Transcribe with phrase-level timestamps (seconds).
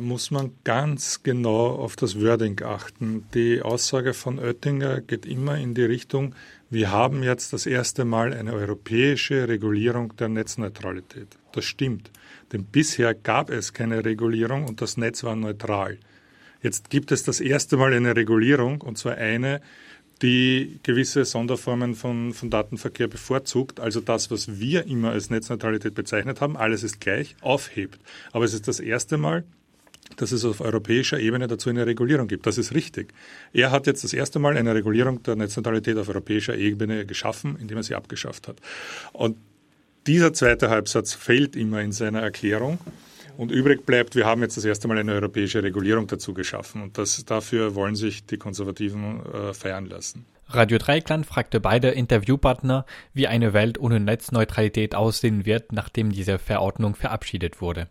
[0.00, 3.26] muss man ganz genau auf das Wording achten.
[3.34, 6.34] Die Aussage von Oettinger geht immer in die Richtung,
[6.68, 11.28] wir haben jetzt das erste Mal eine europäische Regulierung der Netzneutralität.
[11.52, 12.10] Das stimmt,
[12.52, 15.98] denn bisher gab es keine Regulierung und das Netz war neutral.
[16.62, 19.60] Jetzt gibt es das erste Mal eine Regulierung, und zwar eine,
[20.22, 26.40] die gewisse Sonderformen von, von Datenverkehr bevorzugt, also das, was wir immer als Netzneutralität bezeichnet
[26.40, 28.00] haben, alles ist gleich, aufhebt.
[28.32, 29.44] Aber es ist das erste Mal,
[30.16, 32.46] dass es auf europäischer Ebene dazu eine Regulierung gibt.
[32.46, 33.14] Das ist richtig.
[33.52, 37.78] Er hat jetzt das erste Mal eine Regulierung der Netzneutralität auf europäischer Ebene geschaffen, indem
[37.78, 38.56] er sie abgeschafft hat.
[39.12, 39.36] Und
[40.06, 42.78] dieser zweite Halbsatz fehlt immer in seiner Erklärung.
[43.36, 46.82] Und übrig bleibt, wir haben jetzt das erste Mal eine europäische Regulierung dazu geschaffen.
[46.82, 50.24] Und das, dafür wollen sich die Konservativen äh, feiern lassen.
[50.48, 56.94] Radio Dreikland fragte beide Interviewpartner, wie eine Welt ohne Netzneutralität aussehen wird, nachdem diese Verordnung
[56.94, 57.88] verabschiedet wurde.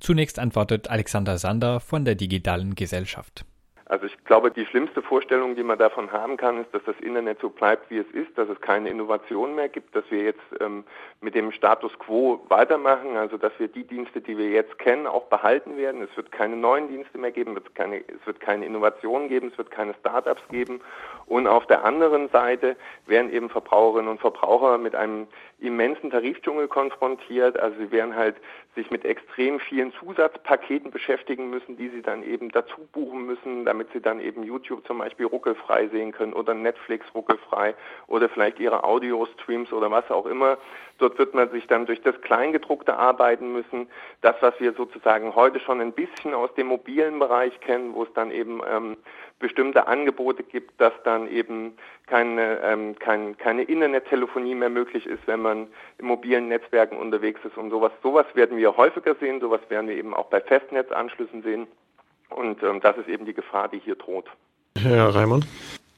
[0.00, 3.44] Zunächst antwortet Alexander Sander von der Digitalen Gesellschaft.
[3.88, 7.38] Also ich glaube, die schlimmste Vorstellung, die man davon haben kann, ist, dass das Internet
[7.40, 10.82] so bleibt, wie es ist, dass es keine Innovation mehr gibt, dass wir jetzt ähm,
[11.20, 15.26] mit dem Status quo weitermachen, also dass wir die Dienste, die wir jetzt kennen, auch
[15.26, 16.02] behalten werden.
[16.02, 19.58] Es wird keine neuen Dienste mehr geben, es, keine, es wird keine Innovationen geben, es
[19.58, 20.80] wird keine Startups geben.
[21.26, 22.74] Und auf der anderen Seite
[23.06, 25.28] werden eben Verbraucherinnen und Verbraucher mit einem
[25.58, 27.58] immensen Tarifdschungel konfrontiert.
[27.58, 28.36] Also sie werden halt
[28.74, 33.88] sich mit extrem vielen Zusatzpaketen beschäftigen müssen, die sie dann eben dazu buchen müssen, damit
[33.92, 37.74] sie dann eben YouTube zum Beispiel ruckelfrei sehen können oder Netflix ruckelfrei
[38.06, 40.58] oder vielleicht ihre Audio-Streams oder was auch immer.
[40.98, 43.88] Dort wird man sich dann durch das Kleingedruckte arbeiten müssen.
[44.20, 48.12] Das, was wir sozusagen heute schon ein bisschen aus dem mobilen Bereich kennen, wo es
[48.14, 48.96] dann eben ähm,
[49.38, 51.74] bestimmte Angebote gibt, dass dann eben
[52.06, 55.66] keine, ähm, kein, keine Internettelefonie mehr möglich ist, wenn man
[55.98, 57.92] in mobilen Netzwerken unterwegs ist und sowas.
[58.02, 61.66] Sowas werden wir häufiger sehen, sowas werden wir eben auch bei Festnetzanschlüssen sehen.
[62.30, 64.26] Und ähm, das ist eben die Gefahr, die hier droht.
[64.78, 65.46] Herr Raimund?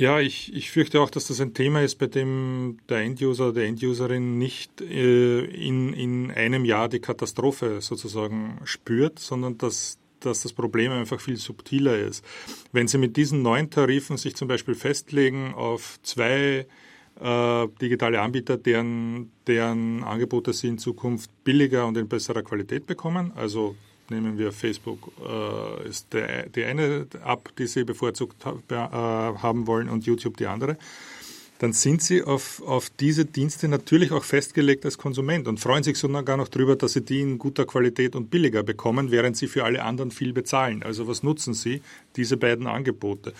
[0.00, 3.60] Ja, ich, ich fürchte auch, dass das ein Thema ist, bei dem der Enduser oder
[3.60, 10.42] der Enduserin nicht äh, in, in einem Jahr die Katastrophe sozusagen spürt, sondern dass dass
[10.42, 12.24] das Problem einfach viel subtiler ist.
[12.72, 16.66] Wenn Sie mit diesen neuen Tarifen sich zum Beispiel festlegen auf zwei
[17.20, 23.32] äh, digitale Anbieter, deren, deren Angebote Sie in Zukunft billiger und in besserer Qualität bekommen,
[23.34, 23.76] also
[24.10, 29.88] nehmen wir Facebook, äh, ist der, die eine App, die Sie bevorzugt äh, haben wollen
[29.88, 30.76] und YouTube die andere
[31.60, 35.98] dann sind sie auf, auf diese Dienste natürlich auch festgelegt als Konsument und freuen sich
[35.98, 39.64] sogar noch darüber, dass sie die in guter Qualität und billiger bekommen, während sie für
[39.64, 40.82] alle anderen viel bezahlen.
[40.82, 41.82] Also was nutzen sie?
[42.16, 43.34] Diese beiden Angebote.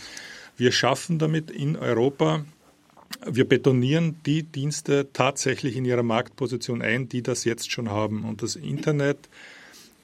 [0.58, 2.44] Wir schaffen damit in Europa
[3.26, 8.24] wir betonieren die Dienste tatsächlich in ihrer Marktposition ein, die das jetzt schon haben.
[8.24, 9.18] Und das Internet,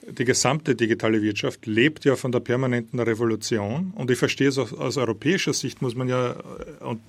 [0.08, 3.92] die gesamte digitale Wirtschaft lebt ja von der permanenten Revolution.
[3.94, 6.34] Und ich verstehe es aus, aus europäischer Sicht, muss man ja,
[6.80, 7.00] und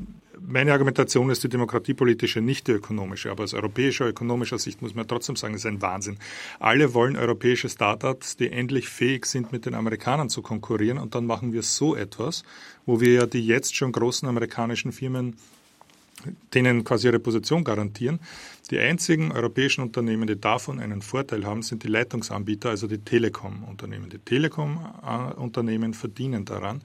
[0.47, 3.30] meine Argumentation ist die demokratiepolitische, nicht die ökonomische.
[3.30, 6.18] Aber aus europäischer, ökonomischer Sicht muss man trotzdem sagen, es ist ein Wahnsinn.
[6.59, 10.97] Alle wollen europäische Startups, die endlich fähig sind, mit den Amerikanern zu konkurrieren.
[11.00, 12.44] Und dann machen wir so etwas,
[12.86, 15.36] wo wir ja die jetzt schon großen amerikanischen Firmen
[16.53, 18.19] denen quasi ihre Position garantieren.
[18.72, 24.09] Die einzigen europäischen Unternehmen, die davon einen Vorteil haben, sind die Leitungsanbieter, also die Telekom-Unternehmen.
[24.09, 26.81] Die Telekom-Unternehmen verdienen daran.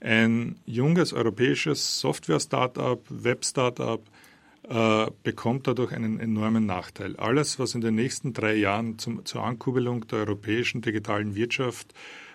[0.00, 4.02] Ein junges europäisches Software-Startup, Web-Startup
[4.68, 7.16] äh, bekommt dadurch einen enormen Nachteil.
[7.16, 11.94] Alles, was in den nächsten drei Jahren zum, zur Ankurbelung der europäischen digitalen Wirtschaft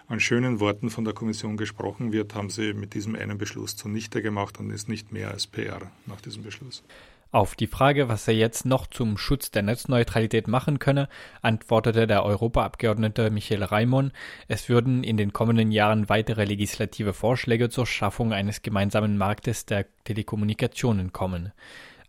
[0.10, 4.22] an schönen Worten von der Kommission gesprochen wird, haben sie mit diesem einen Beschluss zunichte
[4.22, 6.84] gemacht und ist nicht mehr als PR nach diesem Beschluss.
[7.32, 11.10] Auf die Frage, was er jetzt noch zum Schutz der Netzneutralität machen könne,
[11.44, 14.12] antwortete der Europaabgeordnete Michael Raimon,
[14.48, 19.86] es würden in den kommenden Jahren weitere legislative Vorschläge zur Schaffung eines gemeinsamen Marktes der
[20.06, 21.54] Telekommunikationen kommen.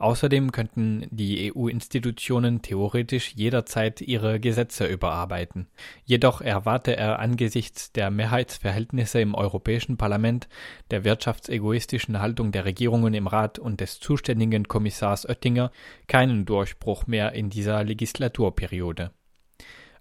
[0.01, 5.67] Außerdem könnten die EU-Institutionen theoretisch jederzeit ihre Gesetze überarbeiten.
[6.07, 10.49] Jedoch erwarte er angesichts der Mehrheitsverhältnisse im Europäischen Parlament,
[10.91, 15.71] der wirtschaftsegoistischen Haltung der Regierungen im Rat und des zuständigen Kommissars Oettinger
[16.09, 19.11] keinen Durchbruch mehr in dieser Legislaturperiode.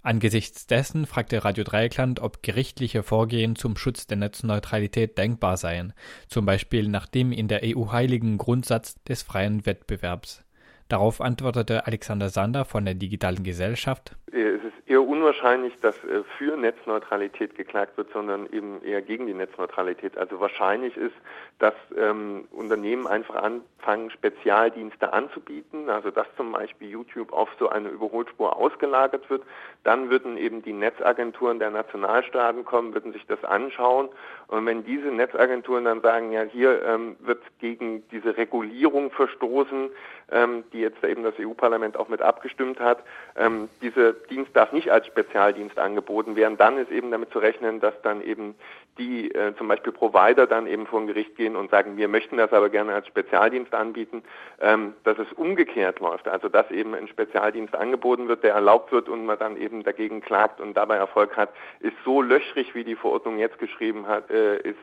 [0.02, 5.94] Angesichts dessen fragte Radio Dreieckland, ob gerichtliche Vorgehen zum Schutz der Netzneutralität denkbar seien,
[6.30, 10.44] zum Beispiel nach dem in der EU heiligen Grundsatz des freien Wettbewerbs.
[10.90, 14.16] Darauf antwortete Alexander Sander von der Digitalen Gesellschaft.
[14.32, 19.28] Äh, es ist eher unwahrscheinlich, dass äh, für Netzneutralität geklagt wird, sondern eben eher gegen
[19.28, 20.18] die Netzneutralität.
[20.18, 21.14] Also wahrscheinlich ist,
[21.60, 27.90] dass ähm, Unternehmen einfach anfangen, Spezialdienste anzubieten, also dass zum Beispiel YouTube auf so eine
[27.90, 29.44] Überholspur ausgelagert wird.
[29.84, 34.10] Dann würden eben die Netzagenturen der Nationalstaaten kommen, würden sich das anschauen.
[34.48, 39.92] Und wenn diese Netzagenturen dann sagen, ja, hier ähm, wird gegen diese Regulierung verstoßen,
[40.32, 43.04] ähm, die jetzt eben das EU-Parlament auch mit abgestimmt hat,
[43.36, 47.80] ähm, dieser Dienst darf nicht als Spezialdienst angeboten werden, dann ist eben damit zu rechnen,
[47.80, 48.56] dass dann eben
[48.98, 52.38] die äh, zum Beispiel Provider dann eben vor ein Gericht gehen und sagen, wir möchten
[52.38, 54.24] das aber gerne als Spezialdienst anbieten,
[54.60, 59.10] ähm, dass es umgekehrt läuft, also dass eben ein Spezialdienst angeboten wird, der erlaubt wird
[59.10, 61.50] und man dann eben dagegen klagt und dabei Erfolg hat,
[61.80, 64.80] ist so löchrig, wie die Verordnung jetzt geschrieben hat, äh, ist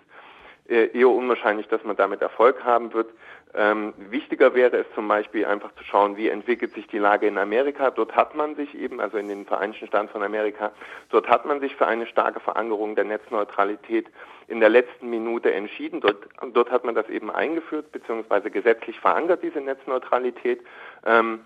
[0.68, 3.10] eher unwahrscheinlich, dass man damit Erfolg haben wird.
[3.54, 7.38] Ähm, wichtiger wäre es zum Beispiel einfach zu schauen, wie entwickelt sich die Lage in
[7.38, 7.90] Amerika.
[7.90, 10.72] Dort hat man sich eben, also in den Vereinigten Staaten von Amerika,
[11.10, 14.08] dort hat man sich für eine starke Verankerung der Netzneutralität
[14.48, 16.00] in der letzten Minute entschieden.
[16.00, 20.60] Dort, dort hat man das eben eingeführt, beziehungsweise gesetzlich verankert, diese Netzneutralität.
[21.04, 21.40] Ähm,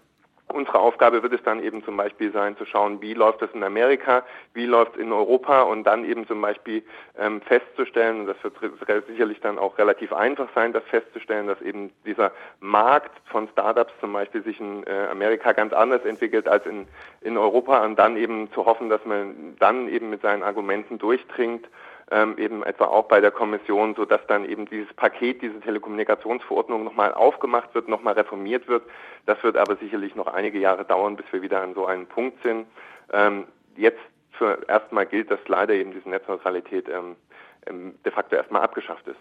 [0.53, 3.63] Unsere Aufgabe wird es dann eben zum Beispiel sein, zu schauen, wie läuft es in
[3.63, 6.83] Amerika, wie läuft es in Europa und dann eben zum Beispiel
[7.19, 11.93] ähm, festzustellen, und das wird sicherlich dann auch relativ einfach sein, das festzustellen, dass eben
[12.05, 16.87] dieser Markt von Startups zum Beispiel sich in äh, Amerika ganz anders entwickelt als in,
[17.21, 21.69] in Europa und dann eben zu hoffen, dass man dann eben mit seinen Argumenten durchdringt
[22.11, 26.85] ähm, eben etwa auch bei der Kommission, so dass dann eben dieses Paket, diese Telekommunikationsverordnung
[26.85, 28.83] nochmal aufgemacht wird, nochmal reformiert wird.
[29.27, 32.43] Das wird aber sicherlich noch einige Jahre dauern, bis wir wieder an so einem Punkt
[32.43, 32.67] sind.
[33.13, 33.45] Ähm,
[33.77, 34.01] jetzt
[34.33, 37.17] für erstmal gilt, dass leider eben diese Netzneutralität ähm,
[37.67, 39.21] ähm de facto erstmal abgeschafft ist.